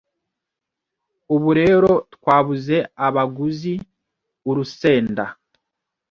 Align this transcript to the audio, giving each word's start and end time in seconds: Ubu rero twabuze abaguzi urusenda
Ubu 1.35 1.49
rero 1.59 1.91
twabuze 2.15 2.77
abaguzi 3.07 3.73
urusenda 4.49 5.23